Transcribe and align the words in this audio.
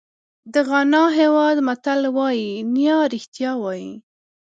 د 0.53 0.55
غانا 0.67 1.03
هېواد 1.19 1.57
متل 1.67 2.01
وایي 2.17 2.51
نیا 2.75 2.97
رښتیا 3.13 3.51
وایي. 3.63 3.91